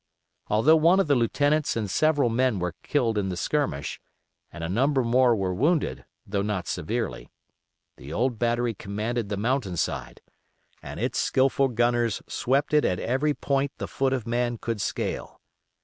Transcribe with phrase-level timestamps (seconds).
[0.47, 4.01] Although one of the lieutenants and several men were killed in the skirmish,
[4.51, 7.29] and a number more were wounded, though not severely,
[7.97, 10.19] the old battery commanded the mountain side,
[10.81, 15.39] and its skilful gunners swept it at every point the foot of man could scale.